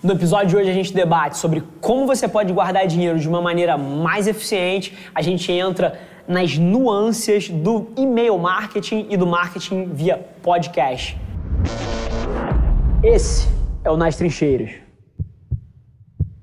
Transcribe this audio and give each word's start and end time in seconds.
No 0.00 0.12
episódio 0.12 0.46
de 0.50 0.56
hoje 0.56 0.70
a 0.70 0.72
gente 0.72 0.94
debate 0.94 1.36
sobre 1.36 1.60
como 1.80 2.06
você 2.06 2.28
pode 2.28 2.52
guardar 2.52 2.86
dinheiro 2.86 3.18
de 3.18 3.28
uma 3.28 3.42
maneira 3.42 3.76
mais 3.76 4.28
eficiente. 4.28 4.96
A 5.12 5.20
gente 5.20 5.50
entra 5.50 5.98
nas 6.28 6.56
nuances 6.56 7.50
do 7.50 7.88
e-mail 7.96 8.38
marketing 8.38 9.08
e 9.10 9.16
do 9.16 9.26
marketing 9.26 9.86
via 9.92 10.16
podcast. 10.40 11.18
Esse 13.02 13.48
é 13.82 13.90
o 13.90 13.96
Nas 13.96 14.14
Trincheiras. 14.14 14.70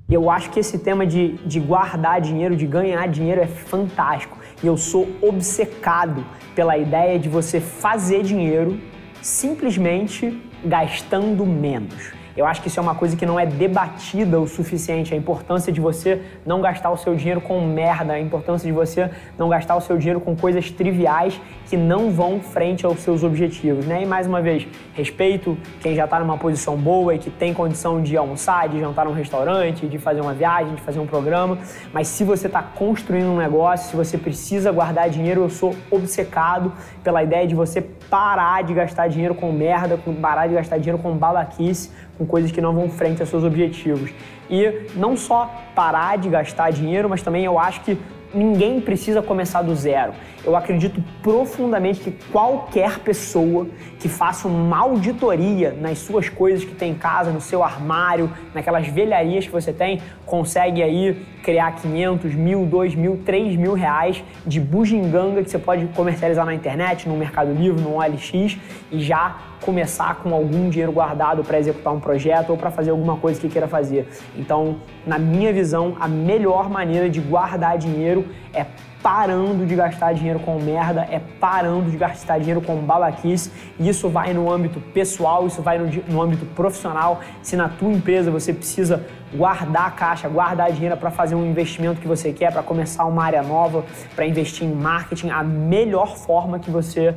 E 0.09 0.13
eu 0.13 0.29
acho 0.29 0.49
que 0.49 0.59
esse 0.59 0.77
tema 0.79 1.07
de, 1.07 1.37
de 1.45 1.61
guardar 1.61 2.19
dinheiro, 2.19 2.57
de 2.57 2.67
ganhar 2.67 3.07
dinheiro 3.07 3.39
é 3.39 3.47
fantástico. 3.47 4.37
E 4.61 4.67
eu 4.67 4.75
sou 4.75 5.07
obcecado 5.21 6.25
pela 6.53 6.77
ideia 6.77 7.17
de 7.17 7.29
você 7.29 7.61
fazer 7.61 8.21
dinheiro 8.21 8.81
simplesmente 9.21 10.43
gastando 10.65 11.45
menos. 11.45 12.24
Eu 12.35 12.45
acho 12.45 12.61
que 12.61 12.67
isso 12.67 12.79
é 12.79 12.83
uma 12.83 12.95
coisa 12.95 13.15
que 13.15 13.25
não 13.25 13.39
é 13.39 13.45
debatida 13.45 14.39
o 14.39 14.47
suficiente. 14.47 15.13
A 15.13 15.17
importância 15.17 15.71
de 15.71 15.79
você 15.79 16.21
não 16.45 16.59
gastar 16.59 16.91
o 16.91 16.97
seu 16.97 17.15
dinheiro 17.15 17.39
com 17.39 17.61
merda, 17.61 18.13
a 18.13 18.19
importância 18.19 18.67
de 18.67 18.73
você 18.73 19.09
não 19.37 19.47
gastar 19.47 19.75
o 19.77 19.81
seu 19.81 19.97
dinheiro 19.97 20.19
com 20.19 20.35
coisas 20.35 20.69
triviais 20.69 21.39
que 21.65 21.77
não 21.77 22.11
vão 22.11 22.41
frente 22.41 22.85
aos 22.85 22.99
seus 22.99 23.23
objetivos, 23.23 23.85
né? 23.85 24.03
E 24.03 24.05
mais 24.05 24.27
uma 24.27 24.41
vez, 24.41 24.67
respeito 24.93 25.57
quem 25.79 25.95
já 25.95 26.03
está 26.03 26.19
numa 26.19 26.37
posição 26.37 26.75
boa 26.75 27.15
e 27.15 27.19
que 27.19 27.29
tem 27.29 27.53
condição 27.53 28.01
de 28.01 28.17
almoçar, 28.17 28.67
de 28.67 28.79
jantar 28.79 29.05
num 29.05 29.13
restaurante, 29.13 29.87
de 29.87 29.97
fazer 29.97 30.19
uma 30.19 30.33
viagem, 30.33 30.75
de 30.75 30.81
fazer 30.81 30.99
um 30.99 31.07
programa. 31.07 31.57
Mas 31.93 32.09
se 32.09 32.23
você 32.23 32.47
está 32.47 32.61
construindo 32.61 33.27
um 33.27 33.37
negócio, 33.37 33.89
se 33.89 33.95
você 33.95 34.17
precisa 34.17 34.71
guardar 34.71 35.09
dinheiro, 35.09 35.41
eu 35.41 35.49
sou 35.49 35.73
obcecado 35.89 36.73
pela 37.01 37.23
ideia 37.23 37.47
de 37.47 37.55
você 37.55 37.81
parar 37.81 38.63
de 38.63 38.73
gastar 38.73 39.07
dinheiro 39.07 39.35
com 39.35 39.51
merda, 39.51 39.97
parar 40.21 40.47
de 40.47 40.53
gastar 40.53 40.77
dinheiro 40.77 41.01
com 41.01 41.15
babaquice, 41.15 41.89
com 42.17 42.24
coisas 42.25 42.51
que 42.51 42.61
não 42.61 42.73
vão 42.73 42.89
frente 42.89 43.21
aos 43.21 43.29
seus 43.29 43.43
objetivos. 43.43 44.11
E 44.49 44.87
não 44.95 45.15
só 45.17 45.53
parar 45.73 46.17
de 46.17 46.29
gastar 46.29 46.71
dinheiro, 46.71 47.09
mas 47.09 47.21
também 47.21 47.45
eu 47.45 47.57
acho 47.57 47.81
que 47.81 47.97
ninguém 48.35 48.81
precisa 48.81 49.21
começar 49.21 49.61
do 49.61 49.73
zero. 49.75 50.13
Eu 50.43 50.55
acredito 50.55 51.03
profundamente 51.23 52.01
que 52.01 52.11
qualquer 52.31 52.99
pessoa 52.99 53.67
que 53.97 54.07
faça 54.07 54.47
uma 54.47 54.77
auditoria 54.77 55.75
nas 55.79 55.99
suas 55.99 56.29
coisas 56.29 56.63
que 56.63 56.75
tem 56.75 56.91
em 56.91 56.95
casa, 56.95 57.31
no 57.31 57.41
seu 57.41 57.63
armário, 57.63 58.29
naquelas 58.53 58.87
velharias 58.87 59.45
que 59.45 59.51
você 59.51 59.71
tem, 59.73 60.01
consegue 60.25 60.83
aí 60.83 61.25
criar 61.41 61.71
500, 61.71 62.35
mil, 62.35 62.65
2 62.65 62.95
mil, 62.95 63.21
3 63.25 63.55
mil 63.55 63.73
reais 63.73 64.23
de 64.45 64.59
bugiganga 64.59 65.43
que 65.43 65.49
você 65.49 65.59
pode 65.59 65.85
comercializar 65.87 66.45
na 66.45 66.53
internet, 66.53 67.07
no 67.07 67.15
Mercado 67.15 67.53
Livre, 67.53 67.81
no 67.81 67.95
OLX 67.95 68.57
e 68.91 68.99
já 68.99 69.37
começar 69.63 70.15
com 70.15 70.33
algum 70.33 70.69
dinheiro 70.69 70.91
guardado 70.91 71.43
para 71.43 71.59
executar 71.59 71.93
um 71.93 71.99
projeto 71.99 72.49
ou 72.49 72.57
para 72.57 72.71
fazer 72.71 72.91
alguma 72.91 73.17
coisa 73.17 73.39
que 73.39 73.49
queira 73.49 73.67
fazer. 73.67 74.07
Então, 74.35 74.77
na 75.05 75.17
minha 75.17 75.51
visão, 75.53 75.95
a 75.99 76.07
melhor 76.07 76.69
maneira 76.69 77.09
de 77.09 77.19
guardar 77.19 77.77
dinheiro 77.77 78.25
é 78.53 78.65
parando 79.05 79.67
de 79.67 79.75
gastar 79.75 80.13
dinheiro 80.13 80.39
com 80.39 80.59
merda, 80.59 81.07
é 81.11 81.21
parando 81.39 81.91
de 81.91 81.95
gastar 81.95 82.39
dinheiro 82.39 82.59
com 82.59 82.75
babaquice. 82.77 83.51
Isso 83.79 84.09
vai 84.09 84.33
no 84.33 84.51
âmbito 84.51 84.79
pessoal, 84.79 85.45
isso 85.45 85.61
vai 85.61 85.77
no, 85.77 85.85
no 86.07 86.19
âmbito 86.19 86.43
profissional. 86.47 87.21
Se 87.43 87.55
na 87.55 87.69
tua 87.69 87.91
empresa 87.91 88.31
você 88.31 88.51
precisa 88.51 89.05
guardar 89.31 89.95
caixa, 89.95 90.27
guardar 90.27 90.71
dinheiro 90.71 90.97
para 90.97 91.11
fazer 91.11 91.35
um 91.35 91.45
investimento 91.45 92.01
que 92.01 92.07
você 92.07 92.33
quer, 92.33 92.51
para 92.51 92.63
começar 92.63 93.05
uma 93.05 93.23
área 93.23 93.43
nova, 93.43 93.85
para 94.15 94.25
investir 94.25 94.67
em 94.67 94.73
marketing, 94.73 95.29
a 95.29 95.43
melhor 95.43 96.17
forma 96.17 96.57
que 96.57 96.71
você 96.71 97.13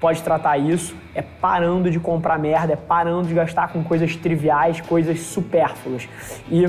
pode 0.00 0.22
tratar 0.22 0.56
isso 0.56 0.96
é 1.14 1.22
parando 1.22 1.90
de 1.90 2.00
comprar 2.00 2.38
merda, 2.38 2.72
é 2.72 2.76
parando 2.76 3.28
de 3.28 3.34
gastar 3.34 3.68
com 3.68 3.84
coisas 3.84 4.16
triviais, 4.16 4.80
coisas 4.80 5.20
supérfluas. 5.20 6.08
E 6.50 6.64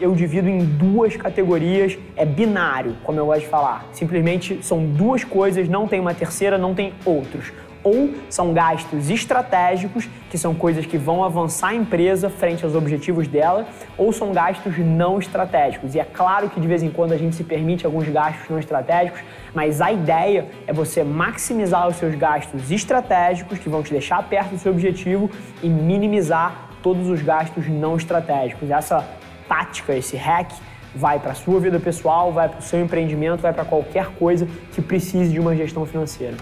eu 0.00 0.14
divido 0.14 0.48
em 0.48 0.64
duas 0.64 1.16
categorias, 1.16 1.98
é 2.14 2.24
binário, 2.24 2.96
como 3.02 3.18
eu 3.18 3.26
gosto 3.26 3.40
de 3.40 3.48
falar. 3.48 3.86
Simplesmente 3.92 4.62
são 4.62 4.86
duas 4.86 5.24
coisas, 5.24 5.68
não 5.68 5.88
tem 5.88 5.98
uma 5.98 6.14
terceira, 6.14 6.56
não 6.56 6.74
tem 6.74 6.94
outros 7.04 7.50
ou 7.86 8.12
são 8.28 8.52
gastos 8.52 9.10
estratégicos, 9.10 10.08
que 10.28 10.36
são 10.36 10.52
coisas 10.52 10.84
que 10.84 10.98
vão 10.98 11.22
avançar 11.22 11.68
a 11.68 11.74
empresa 11.74 12.28
frente 12.28 12.64
aos 12.64 12.74
objetivos 12.74 13.28
dela, 13.28 13.64
ou 13.96 14.12
são 14.12 14.32
gastos 14.32 14.76
não 14.76 15.20
estratégicos. 15.20 15.94
E 15.94 16.00
é 16.00 16.04
claro 16.04 16.50
que 16.50 16.58
de 16.58 16.66
vez 16.66 16.82
em 16.82 16.90
quando 16.90 17.12
a 17.12 17.16
gente 17.16 17.36
se 17.36 17.44
permite 17.44 17.86
alguns 17.86 18.08
gastos 18.08 18.50
não 18.50 18.58
estratégicos, 18.58 19.20
mas 19.54 19.80
a 19.80 19.92
ideia 19.92 20.48
é 20.66 20.72
você 20.72 21.04
maximizar 21.04 21.86
os 21.86 21.94
seus 21.94 22.16
gastos 22.16 22.72
estratégicos, 22.72 23.60
que 23.60 23.68
vão 23.68 23.84
te 23.84 23.92
deixar 23.92 24.20
perto 24.24 24.50
do 24.50 24.58
seu 24.58 24.72
objetivo, 24.72 25.30
e 25.62 25.68
minimizar 25.68 26.68
todos 26.82 27.08
os 27.08 27.22
gastos 27.22 27.68
não 27.68 27.96
estratégicos. 27.96 28.68
Essa 28.68 29.08
tática, 29.48 29.94
esse 29.94 30.16
hack, 30.16 30.50
vai 30.92 31.20
para 31.20 31.30
a 31.30 31.34
sua 31.36 31.60
vida 31.60 31.78
pessoal, 31.78 32.32
vai 32.32 32.48
para 32.48 32.58
o 32.58 32.62
seu 32.62 32.80
empreendimento, 32.80 33.42
vai 33.42 33.52
para 33.52 33.64
qualquer 33.64 34.06
coisa 34.18 34.48
que 34.72 34.82
precise 34.82 35.30
de 35.32 35.38
uma 35.38 35.54
gestão 35.54 35.86
financeira. 35.86 36.36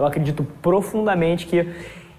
Eu 0.00 0.06
acredito 0.06 0.42
profundamente 0.62 1.46
que 1.46 1.68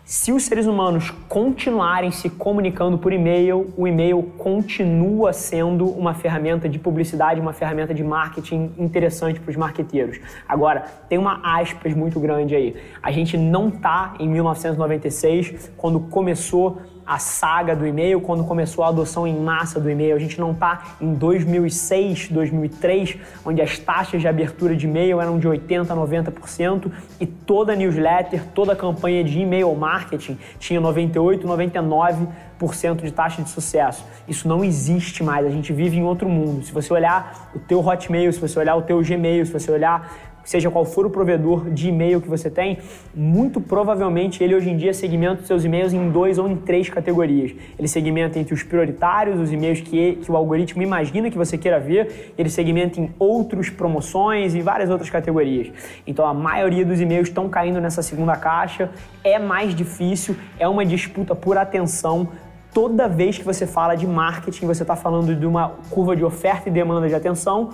se 0.05 0.31
os 0.31 0.43
seres 0.43 0.67
humanos 0.67 1.09
continuarem 1.27 2.11
se 2.11 2.29
comunicando 2.29 2.95
por 2.95 3.11
e-mail, 3.11 3.73
o 3.75 3.87
e-mail 3.87 4.21
continua 4.37 5.33
sendo 5.33 5.87
uma 5.87 6.13
ferramenta 6.13 6.69
de 6.69 6.77
publicidade, 6.77 7.41
uma 7.41 7.53
ferramenta 7.53 7.91
de 7.91 8.03
marketing 8.03 8.71
interessante 8.77 9.39
para 9.39 9.49
os 9.49 9.55
marqueteiros. 9.55 10.19
Agora, 10.47 10.81
tem 11.09 11.17
uma 11.17 11.39
aspas 11.43 11.95
muito 11.95 12.19
grande 12.19 12.53
aí. 12.53 12.75
A 13.01 13.11
gente 13.11 13.35
não 13.35 13.69
está 13.69 14.13
em 14.19 14.29
1996, 14.29 15.71
quando 15.75 15.99
começou 16.01 16.79
a 17.11 17.19
saga 17.19 17.75
do 17.75 17.85
e-mail, 17.85 18.21
quando 18.21 18.45
começou 18.45 18.85
a 18.85 18.87
adoção 18.87 19.27
em 19.27 19.37
massa 19.37 19.81
do 19.81 19.89
e-mail. 19.89 20.15
A 20.15 20.19
gente 20.19 20.39
não 20.39 20.51
está 20.51 20.95
em 21.01 21.13
2006, 21.13 22.29
2003, 22.29 23.17
onde 23.45 23.61
as 23.61 23.77
taxas 23.77 24.21
de 24.21 24.29
abertura 24.29 24.77
de 24.77 24.87
e-mail 24.87 25.19
eram 25.19 25.37
de 25.37 25.45
80%, 25.45 25.87
90% 25.87 26.89
e 27.19 27.25
toda 27.25 27.75
newsletter, 27.75 28.45
toda 28.55 28.77
campanha 28.77 29.25
de 29.25 29.41
e-mail 29.41 29.75
marketing 29.75 30.37
tinha 30.57 30.79
98%, 30.79 31.41
99% 31.41 33.01
de 33.01 33.11
taxa 33.11 33.41
de 33.41 33.49
sucesso. 33.49 34.05
Isso 34.25 34.47
não 34.47 34.63
existe 34.63 35.21
mais, 35.21 35.45
a 35.45 35.49
gente 35.49 35.73
vive 35.73 35.97
em 35.97 36.03
outro 36.03 36.29
mundo. 36.29 36.63
Se 36.63 36.71
você 36.71 36.93
olhar 36.93 37.51
o 37.53 37.59
teu 37.59 37.85
Hotmail, 37.85 38.31
se 38.31 38.39
você 38.39 38.57
olhar 38.57 38.77
o 38.77 38.83
teu 38.83 39.01
Gmail, 39.01 39.45
se 39.45 39.51
você 39.51 39.69
olhar 39.69 40.30
seja 40.43 40.69
qual 40.69 40.85
for 40.85 41.05
o 41.05 41.09
provedor 41.09 41.69
de 41.69 41.89
e-mail 41.89 42.21
que 42.21 42.27
você 42.27 42.49
tem, 42.49 42.79
muito 43.13 43.59
provavelmente 43.59 44.43
ele 44.43 44.55
hoje 44.55 44.69
em 44.69 44.77
dia 44.77 44.93
segmenta 44.93 45.41
os 45.41 45.47
seus 45.47 45.63
e-mails 45.63 45.93
em 45.93 46.09
dois 46.09 46.37
ou 46.37 46.49
em 46.49 46.55
três 46.55 46.89
categorias. 46.89 47.53
Ele 47.77 47.87
segmenta 47.87 48.39
entre 48.39 48.53
os 48.53 48.63
prioritários, 48.63 49.39
os 49.39 49.51
e-mails 49.51 49.81
que, 49.81 50.13
que 50.15 50.31
o 50.31 50.35
algoritmo 50.35 50.81
imagina 50.81 51.29
que 51.29 51.37
você 51.37 51.57
queira 51.57 51.79
ver, 51.79 52.33
ele 52.37 52.49
segmenta 52.49 52.99
em 52.99 53.09
outros 53.17 53.69
promoções 53.69 54.55
e 54.55 54.61
várias 54.61 54.89
outras 54.89 55.09
categorias. 55.09 55.71
Então 56.05 56.25
a 56.25 56.33
maioria 56.33 56.85
dos 56.85 56.99
e-mails 56.99 57.27
estão 57.27 57.49
caindo 57.49 57.79
nessa 57.79 58.01
segunda 58.01 58.35
caixa, 58.35 58.89
é 59.23 59.37
mais 59.39 59.75
difícil, 59.75 60.35
é 60.59 60.67
uma 60.67 60.85
disputa 60.85 61.35
por 61.35 61.57
atenção, 61.57 62.29
toda 62.73 63.07
vez 63.07 63.37
que 63.37 63.43
você 63.43 63.67
fala 63.67 63.95
de 63.95 64.07
marketing, 64.07 64.65
você 64.65 64.83
está 64.83 64.95
falando 64.95 65.35
de 65.35 65.45
uma 65.45 65.73
curva 65.89 66.15
de 66.15 66.23
oferta 66.23 66.69
e 66.69 66.71
demanda 66.71 67.07
de 67.07 67.15
atenção 67.15 67.71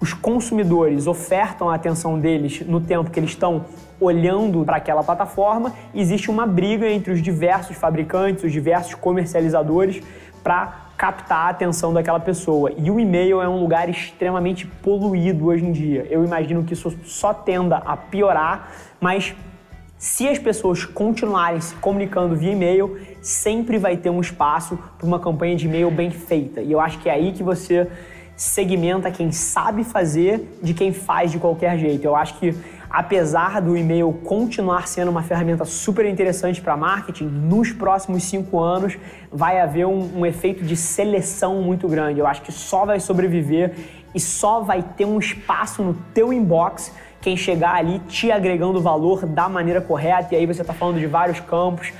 os 0.00 0.12
consumidores 0.12 1.06
ofertam 1.06 1.68
a 1.68 1.74
atenção 1.74 2.18
deles 2.18 2.60
no 2.66 2.80
tempo 2.80 3.10
que 3.10 3.18
eles 3.18 3.30
estão 3.30 3.64
olhando 4.00 4.64
para 4.64 4.76
aquela 4.76 5.02
plataforma, 5.02 5.74
existe 5.92 6.30
uma 6.30 6.46
briga 6.46 6.88
entre 6.88 7.12
os 7.12 7.20
diversos 7.20 7.76
fabricantes, 7.76 8.44
os 8.44 8.52
diversos 8.52 8.94
comercializadores 8.94 10.00
para 10.42 10.88
captar 10.96 11.46
a 11.46 11.50
atenção 11.50 11.92
daquela 11.92 12.20
pessoa. 12.20 12.72
E 12.76 12.90
o 12.90 12.98
e-mail 12.98 13.40
é 13.40 13.48
um 13.48 13.60
lugar 13.60 13.88
extremamente 13.88 14.66
poluído 14.66 15.46
hoje 15.46 15.64
em 15.64 15.72
dia. 15.72 16.06
Eu 16.10 16.24
imagino 16.24 16.62
que 16.64 16.74
isso 16.74 16.96
só 17.04 17.34
tenda 17.34 17.76
a 17.78 17.96
piorar, 17.96 18.72
mas 19.00 19.34
se 19.96 20.28
as 20.28 20.38
pessoas 20.38 20.84
continuarem 20.84 21.60
se 21.60 21.74
comunicando 21.76 22.36
via 22.36 22.52
e-mail, 22.52 22.98
sempre 23.20 23.78
vai 23.78 23.96
ter 23.96 24.10
um 24.10 24.20
espaço 24.20 24.78
para 24.96 25.06
uma 25.06 25.18
campanha 25.18 25.56
de 25.56 25.66
e-mail 25.66 25.90
bem 25.90 26.10
feita. 26.10 26.60
E 26.60 26.70
eu 26.70 26.80
acho 26.80 27.00
que 27.00 27.08
é 27.08 27.12
aí 27.12 27.32
que 27.32 27.42
você 27.42 27.88
segmenta 28.38 29.10
quem 29.10 29.32
sabe 29.32 29.82
fazer 29.82 30.58
de 30.62 30.72
quem 30.72 30.92
faz 30.92 31.32
de 31.32 31.40
qualquer 31.40 31.76
jeito. 31.76 32.04
Eu 32.04 32.14
acho 32.14 32.38
que 32.38 32.54
apesar 32.88 33.60
do 33.60 33.76
e-mail 33.76 34.12
continuar 34.24 34.86
sendo 34.86 35.10
uma 35.10 35.24
ferramenta 35.24 35.64
super 35.64 36.06
interessante 36.06 36.60
para 36.60 36.76
marketing, 36.76 37.24
nos 37.24 37.72
próximos 37.72 38.22
cinco 38.22 38.60
anos 38.60 38.96
vai 39.30 39.60
haver 39.60 39.86
um, 39.86 40.20
um, 40.20 40.24
efeito 40.24 40.64
de 40.64 40.76
seleção 40.76 41.60
muito 41.60 41.88
grande. 41.88 42.20
Eu 42.20 42.28
acho 42.28 42.40
que 42.42 42.52
só 42.52 42.86
vai 42.86 43.00
sobreviver 43.00 43.74
e 44.14 44.20
só 44.20 44.60
vai 44.60 44.82
ter 44.82 45.04
um 45.04 45.18
espaço 45.18 45.82
no 45.82 45.94
teu 46.14 46.32
inbox 46.32 46.92
quem 47.28 47.36
chegar 47.36 47.74
ali 47.74 47.98
te 48.08 48.32
agregando 48.32 48.80
valor 48.80 49.26
da 49.26 49.50
maneira 49.50 49.82
correta. 49.82 50.34
E 50.34 50.38
aí 50.38 50.46
você 50.46 50.62
está 50.62 50.72
falando 50.72 50.98
de 50.98 51.06
vários 51.06 51.40
campos, 51.40 51.92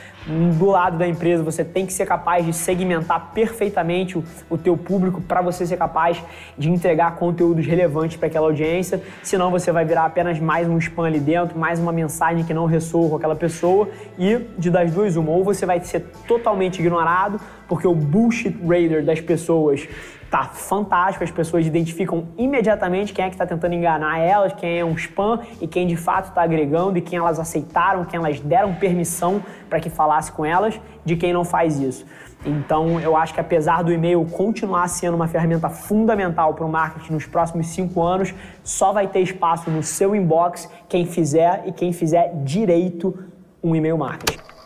do 0.58 0.66
lado 0.66 0.98
da 0.98 1.06
empresa, 1.06 1.42
você 1.42 1.64
tem 1.64 1.86
que 1.86 1.92
ser 1.92 2.04
capaz 2.04 2.44
de 2.44 2.52
segmentar 2.52 3.30
perfeitamente 3.32 4.18
o, 4.18 4.24
o 4.50 4.58
teu 4.58 4.76
público 4.76 5.22
para 5.22 5.40
você 5.40 5.66
ser 5.66 5.78
capaz 5.78 6.22
de 6.56 6.70
entregar 6.70 7.16
conteúdos 7.16 7.66
relevantes 7.66 8.18
para 8.18 8.28
aquela 8.28 8.46
audiência, 8.46 9.02
senão 9.22 9.50
você 9.50 9.72
vai 9.72 9.86
virar 9.86 10.04
apenas 10.04 10.38
mais 10.38 10.68
um 10.68 10.76
spam 10.76 11.06
ali 11.06 11.20
dentro, 11.20 11.58
mais 11.58 11.78
uma 11.78 11.92
mensagem 11.92 12.44
que 12.44 12.52
não 12.52 12.66
ressoa 12.66 13.08
com 13.08 13.16
aquela 13.16 13.36
pessoa 13.36 13.88
e 14.18 14.36
de 14.58 14.70
das 14.70 14.92
duas 14.92 15.16
uma, 15.16 15.30
ou 15.30 15.42
você 15.42 15.64
vai 15.64 15.80
ser 15.80 16.00
totalmente 16.26 16.78
ignorado 16.78 17.40
porque 17.68 17.86
o 17.86 17.94
bullshit 17.94 18.56
radar 18.62 19.04
das 19.04 19.20
pessoas 19.20 19.86
tá 20.30 20.44
fantástico, 20.44 21.24
as 21.24 21.30
pessoas 21.30 21.66
identificam 21.66 22.28
imediatamente 22.36 23.12
quem 23.12 23.24
é 23.24 23.28
que 23.28 23.34
está 23.34 23.46
tentando 23.46 23.74
enganar 23.74 24.18
elas, 24.18 24.52
quem 24.52 24.78
é 24.78 24.84
um 24.84 24.94
spam 24.94 25.40
e 25.60 25.66
quem 25.66 25.86
de 25.86 25.96
fato 25.96 26.28
está 26.28 26.42
agregando 26.42 26.98
e 26.98 27.00
quem 27.00 27.18
elas 27.18 27.38
aceitaram, 27.38 28.04
quem 28.04 28.18
elas 28.18 28.38
deram 28.40 28.74
permissão 28.74 29.42
para 29.68 29.80
que 29.80 29.88
falasse 29.88 30.30
com 30.30 30.44
elas, 30.44 30.78
de 31.04 31.16
quem 31.16 31.32
não 31.32 31.44
faz 31.44 31.78
isso. 31.78 32.04
Então, 32.44 33.00
eu 33.00 33.16
acho 33.16 33.34
que 33.34 33.40
apesar 33.40 33.82
do 33.82 33.92
e-mail 33.92 34.24
continuar 34.26 34.86
sendo 34.88 35.14
uma 35.14 35.26
ferramenta 35.26 35.68
fundamental 35.68 36.54
para 36.54 36.64
o 36.64 36.68
marketing 36.68 37.14
nos 37.14 37.26
próximos 37.26 37.68
cinco 37.68 38.02
anos, 38.02 38.32
só 38.62 38.92
vai 38.92 39.08
ter 39.08 39.20
espaço 39.20 39.70
no 39.70 39.82
seu 39.82 40.14
inbox 40.14 40.70
quem 40.88 41.04
fizer 41.04 41.64
e 41.66 41.72
quem 41.72 41.92
fizer 41.92 42.32
direito 42.44 43.18
um 43.62 43.74
e-mail 43.74 43.98
marketing. 43.98 44.57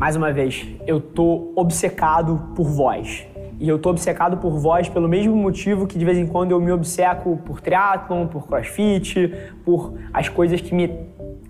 Mais 0.00 0.16
uma 0.16 0.32
vez, 0.32 0.66
eu 0.86 0.98
tô 0.98 1.52
obcecado 1.54 2.52
por 2.56 2.66
voz. 2.66 3.26
E 3.58 3.68
eu 3.68 3.78
tô 3.78 3.90
obcecado 3.90 4.38
por 4.38 4.58
voz 4.58 4.88
pelo 4.88 5.06
mesmo 5.06 5.36
motivo 5.36 5.86
que 5.86 5.98
de 5.98 6.06
vez 6.06 6.16
em 6.16 6.26
quando 6.26 6.52
eu 6.52 6.58
me 6.58 6.72
obceco 6.72 7.36
por 7.44 7.60
triatlon, 7.60 8.26
por 8.26 8.46
crossfit, 8.46 9.30
por 9.62 9.92
as 10.10 10.26
coisas 10.26 10.58
que 10.58 10.74
me 10.74 10.88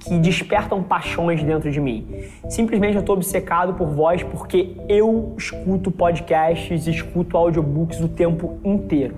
que 0.01 0.19
despertam 0.19 0.83
paixões 0.83 1.45
dentro 1.45 1.71
de 1.71 1.81
mim. 1.81 2.09
Simplesmente 2.49 2.97
eu 2.97 3.05
tô 3.05 3.13
obcecado 3.13 3.75
por 3.75 3.87
voz 3.87 4.25
porque 4.25 4.75
eu 4.89 5.33
escuto 5.39 5.93
podcasts, 5.93 6.89
escuto 6.89 7.37
audiobooks 7.37 8.01
o 8.01 8.09
tempo 8.09 8.59
inteiro. 8.65 9.15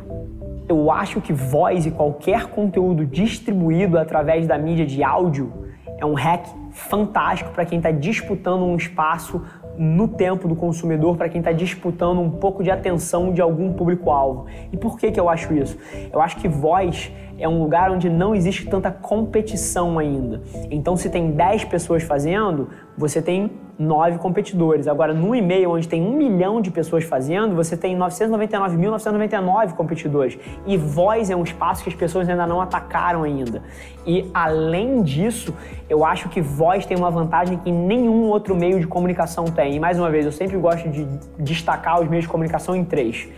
Eu 0.69 0.91
acho 0.91 1.23
que 1.23 1.33
voz 1.33 1.87
e 1.87 1.91
qualquer 1.91 2.49
conteúdo 2.49 3.07
distribuído 3.07 3.97
através 3.97 4.47
da 4.47 4.59
mídia 4.59 4.85
de 4.85 5.03
áudio 5.03 5.62
é 6.03 6.07
um 6.07 6.15
hack 6.15 6.49
fantástico 6.73 7.51
para 7.53 7.65
quem 7.65 7.79
está 7.79 7.93
disputando 7.93 8.63
um 8.63 8.77
espaço 8.77 9.41
no 9.79 10.09
tempo 10.09 10.49
do 10.49 10.57
consumidor 10.57 11.17
para 11.17 11.29
quem 11.29 11.39
está 11.39 11.53
disputando 11.53 12.21
um 12.21 12.29
pouco 12.29 12.63
de 12.63 12.71
atenção 12.71 13.33
de 13.33 13.41
algum 13.41 13.73
público-alvo. 13.73 14.47
E 14.73 14.77
por 14.77 14.99
que, 14.99 15.13
que 15.13 15.21
eu 15.21 15.29
acho 15.29 15.55
isso? 15.55 15.79
Eu 16.13 16.21
acho 16.21 16.37
que 16.37 16.49
voz 16.49 17.11
é 17.39 17.49
um 17.49 17.63
lugar 17.63 17.91
onde 17.91 18.11
não 18.11 18.35
existe 18.35 18.67
tanta 18.67 18.91
competição 18.91 19.99
ainda. 19.99 20.43
Então, 20.71 20.97
se 20.97 21.09
tem 21.09 21.31
10 21.31 21.65
pessoas 21.65 22.03
fazendo, 22.03 22.69
você 22.99 23.23
tem 23.23 23.53
nove 23.83 24.19
competidores. 24.19 24.87
Agora, 24.87 25.13
no 25.13 25.35
e-mail, 25.35 25.71
onde 25.71 25.89
tem 25.89 26.03
um 26.03 26.17
milhão 26.17 26.61
de 26.61 26.71
pessoas 26.71 27.05
fazendo, 27.05 27.55
você 27.55 27.77
tem 27.77 27.99
999.999 27.99 29.73
competidores. 29.75 30.39
E 30.67 30.77
voz 30.77 31.31
é 31.31 31.37
um 31.37 31.43
espaço 31.43 31.83
que 31.83 31.89
as 31.89 31.95
pessoas 31.95 32.29
ainda 32.29 32.47
não 32.47 32.61
atacaram 32.61 33.25
ainda. 33.25 33.63
E, 34.07 34.31
além 34.33 35.03
disso, 35.03 35.55
eu 35.89 36.05
acho 36.05 36.29
que 36.29 36.41
voz 36.41 36.87
tem 36.87 36.97
uma 36.97 37.11
vantagem 37.11 37.59
que 37.59 37.71
nenhum 37.71 38.29
outro 38.29 38.55
meio 38.55 38.79
de 38.81 38.87
comunicação 38.87 39.45
tem. 39.45 39.75
E, 39.75 39.81
mais 39.81 39.99
uma 39.99 40.11
vez, 40.11 40.25
eu 40.25 40.33
sempre 40.33 40.57
gosto 40.57 40.89
de 40.89 41.07
destacar 41.39 42.01
os 42.01 42.09
meios 42.09 42.25
de 42.25 42.31
comunicação 42.31 42.75
em 42.77 42.85
três. 42.85 43.29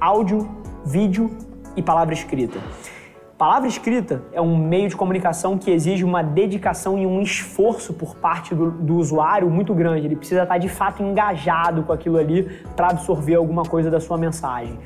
Áudio, 0.00 0.48
vídeo 0.84 1.30
e 1.76 1.82
palavra 1.82 2.14
escrita. 2.14 2.58
Palavra 3.40 3.66
escrita 3.66 4.22
é 4.34 4.40
um 4.42 4.54
meio 4.54 4.86
de 4.86 4.94
comunicação 4.94 5.56
que 5.56 5.70
exige 5.70 6.04
uma 6.04 6.22
dedicação 6.22 6.98
e 6.98 7.06
um 7.06 7.22
esforço 7.22 7.94
por 7.94 8.14
parte 8.14 8.54
do, 8.54 8.70
do 8.70 8.96
usuário 8.96 9.48
muito 9.48 9.72
grande. 9.74 10.06
Ele 10.06 10.14
precisa 10.14 10.42
estar 10.42 10.58
de 10.58 10.68
fato 10.68 11.02
engajado 11.02 11.82
com 11.84 11.90
aquilo 11.90 12.18
ali 12.18 12.42
para 12.76 12.88
absorver 12.88 13.36
alguma 13.36 13.62
coisa 13.62 13.90
da 13.90 13.98
sua 13.98 14.18
mensagem. 14.18 14.78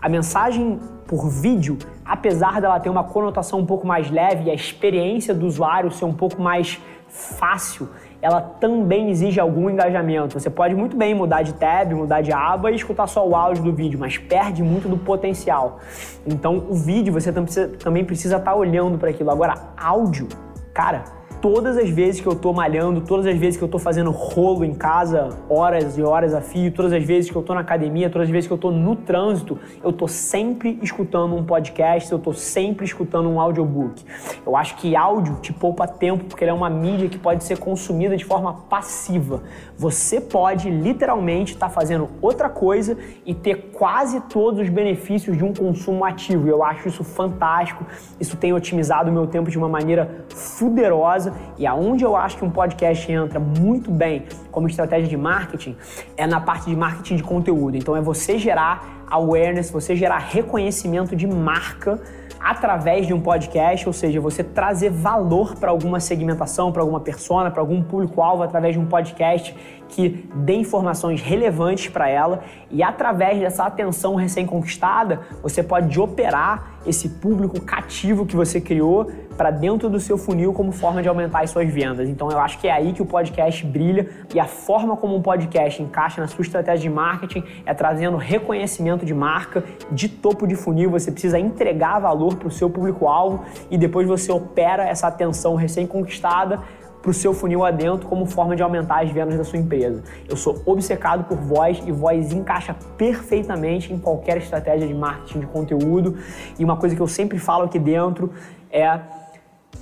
A 0.00 0.08
mensagem 0.08 0.78
por 1.04 1.28
vídeo, 1.28 1.78
apesar 2.04 2.60
dela 2.60 2.78
ter 2.78 2.90
uma 2.90 3.02
conotação 3.02 3.58
um 3.58 3.66
pouco 3.66 3.84
mais 3.84 4.08
leve 4.08 4.44
e 4.44 4.50
a 4.52 4.54
experiência 4.54 5.34
do 5.34 5.44
usuário 5.44 5.90
ser 5.90 6.04
um 6.04 6.14
pouco 6.14 6.40
mais 6.40 6.80
fácil, 7.08 7.88
ela 8.20 8.40
também 8.40 9.10
exige 9.10 9.38
algum 9.38 9.68
engajamento. 9.70 10.38
Você 10.38 10.50
pode 10.50 10.74
muito 10.74 10.96
bem 10.96 11.14
mudar 11.14 11.42
de 11.42 11.54
tab, 11.54 11.92
mudar 11.92 12.20
de 12.22 12.32
aba 12.32 12.70
e 12.70 12.76
escutar 12.76 13.06
só 13.06 13.26
o 13.26 13.36
áudio 13.36 13.62
do 13.62 13.72
vídeo, 13.72 13.98
mas 13.98 14.18
perde 14.18 14.62
muito 14.62 14.88
do 14.88 14.96
potencial. 14.96 15.78
Então, 16.26 16.66
o 16.68 16.74
vídeo 16.74 17.12
você 17.12 17.32
também 17.78 18.04
precisa 18.04 18.36
estar 18.36 18.52
tá 18.52 18.56
olhando 18.56 18.98
para 18.98 19.10
aquilo. 19.10 19.30
Agora, 19.30 19.54
áudio, 19.76 20.28
cara, 20.72 21.04
todas 21.48 21.78
as 21.78 21.88
vezes 21.88 22.20
que 22.20 22.26
eu 22.26 22.34
tô 22.34 22.52
malhando, 22.52 23.02
todas 23.02 23.24
as 23.24 23.38
vezes 23.38 23.56
que 23.56 23.62
eu 23.62 23.68
tô 23.68 23.78
fazendo 23.78 24.10
rolo 24.10 24.64
em 24.64 24.74
casa, 24.74 25.28
horas 25.48 25.96
e 25.96 26.02
horas 26.02 26.34
a 26.34 26.40
fio, 26.40 26.72
todas 26.72 26.92
as 26.92 27.04
vezes 27.04 27.30
que 27.30 27.36
eu 27.36 27.42
tô 27.42 27.54
na 27.54 27.60
academia, 27.60 28.10
todas 28.10 28.26
as 28.26 28.32
vezes 28.32 28.48
que 28.48 28.52
eu 28.52 28.58
tô 28.58 28.72
no 28.72 28.96
trânsito, 28.96 29.56
eu 29.80 29.92
tô 29.92 30.08
sempre 30.08 30.76
escutando 30.82 31.36
um 31.36 31.44
podcast, 31.44 32.10
eu 32.10 32.18
tô 32.18 32.32
sempre 32.32 32.84
escutando 32.84 33.28
um 33.28 33.40
audiobook. 33.40 34.04
Eu 34.44 34.56
acho 34.56 34.74
que 34.74 34.96
áudio 34.96 35.36
te 35.40 35.52
poupa 35.52 35.86
tempo 35.86 36.24
porque 36.24 36.42
ele 36.42 36.50
é 36.50 36.54
uma 36.54 36.68
mídia 36.68 37.08
que 37.08 37.16
pode 37.16 37.44
ser 37.44 37.58
consumida 37.58 38.16
de 38.16 38.24
forma 38.24 38.52
passiva. 38.68 39.44
Você 39.78 40.20
pode 40.20 40.68
literalmente 40.68 41.52
estar 41.52 41.68
tá 41.68 41.72
fazendo 41.72 42.08
outra 42.20 42.48
coisa 42.48 42.98
e 43.24 43.32
ter 43.32 43.70
quase 43.72 44.20
todos 44.22 44.58
os 44.58 44.68
benefícios 44.68 45.36
de 45.36 45.44
um 45.44 45.54
consumo 45.54 46.04
ativo. 46.04 46.48
Eu 46.48 46.64
acho 46.64 46.88
isso 46.88 47.04
fantástico. 47.04 47.86
Isso 48.18 48.36
tem 48.36 48.52
otimizado 48.52 49.10
o 49.10 49.12
meu 49.12 49.28
tempo 49.28 49.48
de 49.48 49.56
uma 49.56 49.68
maneira 49.68 50.24
fuderosa. 50.28 51.35
E 51.58 51.66
aonde 51.66 52.04
eu 52.04 52.16
acho 52.16 52.36
que 52.36 52.44
um 52.44 52.50
podcast 52.50 53.10
entra 53.10 53.38
muito 53.40 53.90
bem 53.90 54.24
como 54.50 54.66
estratégia 54.66 55.08
de 55.08 55.16
marketing 55.16 55.76
é 56.16 56.26
na 56.26 56.40
parte 56.40 56.68
de 56.70 56.76
marketing 56.76 57.16
de 57.16 57.22
conteúdo. 57.22 57.76
Então 57.76 57.96
é 57.96 58.00
você 58.00 58.38
gerar 58.38 58.95
awareness, 59.10 59.70
você 59.70 59.94
gerar 59.94 60.18
reconhecimento 60.18 61.14
de 61.14 61.26
marca 61.26 62.00
através 62.38 63.06
de 63.06 63.12
um 63.12 63.20
podcast, 63.20 63.88
ou 63.88 63.92
seja, 63.92 64.20
você 64.20 64.44
trazer 64.44 64.88
valor 64.88 65.56
para 65.56 65.70
alguma 65.70 65.98
segmentação, 65.98 66.70
para 66.70 66.80
alguma 66.80 67.00
persona, 67.00 67.50
para 67.50 67.60
algum 67.60 67.82
público-alvo 67.82 68.42
através 68.42 68.74
de 68.74 68.78
um 68.78 68.86
podcast 68.86 69.54
que 69.88 70.28
dê 70.34 70.54
informações 70.54 71.20
relevantes 71.20 71.88
para 71.88 72.08
ela 72.08 72.42
e 72.70 72.82
através 72.82 73.38
dessa 73.40 73.64
atenção 73.64 74.14
recém-conquistada, 74.14 75.20
você 75.42 75.62
pode 75.62 75.98
operar 75.98 76.76
esse 76.86 77.08
público 77.08 77.60
cativo 77.60 78.24
que 78.24 78.36
você 78.36 78.60
criou 78.60 79.10
para 79.36 79.50
dentro 79.50 79.90
do 79.90 80.00
seu 80.00 80.16
funil 80.16 80.52
como 80.52 80.72
forma 80.72 81.02
de 81.02 81.08
aumentar 81.08 81.42
as 81.42 81.50
suas 81.50 81.68
vendas. 81.68 82.08
Então 82.08 82.30
eu 82.30 82.38
acho 82.38 82.58
que 82.58 82.68
é 82.68 82.72
aí 82.72 82.92
que 82.92 83.02
o 83.02 83.06
podcast 83.06 83.66
brilha 83.66 84.08
e 84.34 84.40
a 84.40 84.46
forma 84.46 84.96
como 84.96 85.16
um 85.16 85.20
podcast 85.20 85.82
encaixa 85.82 86.20
na 86.20 86.28
sua 86.28 86.42
estratégia 86.42 86.88
de 86.88 86.94
marketing 86.94 87.42
é 87.64 87.74
trazendo 87.74 88.16
reconhecimento 88.16 88.95
de 89.04 89.12
marca 89.12 89.64
de 89.90 90.08
topo 90.08 90.46
de 90.46 90.54
funil. 90.54 90.90
Você 90.90 91.10
precisa 91.10 91.38
entregar 91.38 91.98
valor 91.98 92.36
para 92.36 92.48
o 92.48 92.50
seu 92.50 92.70
público-alvo 92.70 93.44
e 93.70 93.76
depois 93.76 94.06
você 94.06 94.30
opera 94.32 94.84
essa 94.84 95.08
atenção 95.08 95.54
recém-conquistada 95.54 96.60
para 97.06 97.10
o 97.10 97.14
seu 97.14 97.32
funil 97.32 97.64
adentro 97.64 98.08
como 98.08 98.26
forma 98.26 98.56
de 98.56 98.62
aumentar 98.64 99.04
as 99.04 99.10
vendas 99.12 99.36
da 99.36 99.44
sua 99.44 99.58
empresa. 99.58 100.02
Eu 100.28 100.36
sou 100.36 100.60
obcecado 100.66 101.22
por 101.24 101.36
voz 101.36 101.80
e 101.86 101.92
voz 101.92 102.32
encaixa 102.32 102.74
perfeitamente 102.96 103.92
em 103.92 103.98
qualquer 103.98 104.38
estratégia 104.38 104.88
de 104.88 104.94
marketing 104.94 105.38
de 105.40 105.46
conteúdo. 105.46 106.16
E 106.58 106.64
uma 106.64 106.76
coisa 106.76 106.96
que 106.96 107.00
eu 107.00 107.06
sempre 107.06 107.38
falo 107.38 107.64
aqui 107.64 107.78
dentro 107.78 108.32
é 108.72 108.98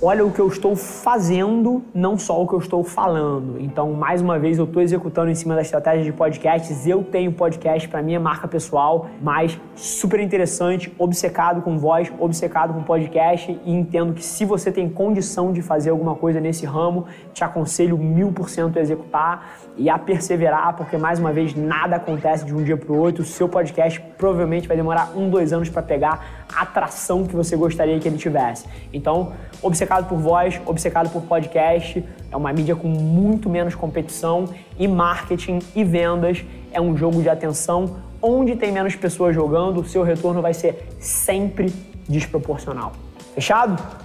olha 0.01 0.25
o 0.25 0.31
que 0.31 0.39
eu 0.39 0.47
estou 0.47 0.75
fazendo, 0.75 1.83
não 1.93 2.17
só 2.17 2.41
o 2.41 2.47
que 2.47 2.53
eu 2.53 2.59
estou 2.59 2.83
falando. 2.83 3.59
Então, 3.59 3.93
mais 3.93 4.21
uma 4.21 4.37
vez, 4.37 4.57
eu 4.57 4.65
estou 4.65 4.81
executando 4.81 5.31
em 5.31 5.35
cima 5.35 5.55
da 5.55 5.61
estratégia 5.61 6.03
de 6.03 6.11
podcasts. 6.11 6.85
Eu 6.85 7.03
tenho 7.03 7.31
podcast 7.31 7.87
para 7.87 8.01
minha 8.01 8.19
marca 8.19 8.47
pessoal, 8.47 9.07
mas 9.21 9.59
super 9.75 10.19
interessante, 10.19 10.93
obcecado 10.99 11.61
com 11.61 11.77
voz, 11.77 12.11
obcecado 12.19 12.73
com 12.73 12.83
podcast 12.83 13.57
e 13.65 13.71
entendo 13.71 14.13
que 14.13 14.23
se 14.23 14.45
você 14.45 14.71
tem 14.71 14.89
condição 14.89 15.51
de 15.51 15.61
fazer 15.61 15.89
alguma 15.91 16.15
coisa 16.15 16.39
nesse 16.39 16.65
ramo, 16.65 17.05
te 17.33 17.43
aconselho 17.43 17.97
mil 17.97 18.31
por 18.31 18.49
cento 18.49 18.77
a 18.77 18.81
executar 18.81 19.57
e 19.77 19.89
a 19.89 19.97
perseverar, 19.97 20.75
porque 20.75 20.97
mais 20.97 21.19
uma 21.19 21.31
vez 21.31 21.55
nada 21.55 21.95
acontece 21.95 22.45
de 22.45 22.53
um 22.53 22.63
dia 22.63 22.77
para 22.77 22.91
o 22.91 22.97
outro. 22.97 23.23
O 23.23 23.25
seu 23.25 23.47
podcast 23.47 23.99
provavelmente 24.17 24.67
vai 24.67 24.77
demorar 24.77 25.11
um, 25.15 25.29
dois 25.29 25.51
anos 25.51 25.69
para 25.69 25.81
pegar 25.81 26.45
a 26.53 26.61
atração 26.61 27.25
que 27.25 27.35
você 27.35 27.55
gostaria 27.55 27.99
que 27.99 28.07
ele 28.07 28.17
tivesse. 28.17 28.65
Então, 28.93 29.33
obcecado 29.61 29.84
por 30.07 30.17
voz, 30.17 30.59
obcecado 30.65 31.09
por 31.09 31.23
podcast, 31.23 32.03
é 32.31 32.35
uma 32.35 32.51
mídia 32.51 32.75
com 32.75 32.87
muito 32.87 33.49
menos 33.49 33.75
competição 33.75 34.45
e 34.77 34.87
marketing 34.87 35.59
e 35.75 35.83
vendas 35.83 36.43
é 36.71 36.81
um 36.81 36.95
jogo 36.95 37.21
de 37.21 37.29
atenção 37.29 37.95
onde 38.21 38.55
tem 38.55 38.71
menos 38.71 38.95
pessoas 38.95 39.33
jogando, 39.33 39.79
o 39.79 39.85
seu 39.85 40.03
retorno 40.03 40.41
vai 40.41 40.53
ser 40.53 40.89
sempre 40.99 41.71
desproporcional. 42.07 42.91
Fechado? 43.33 44.04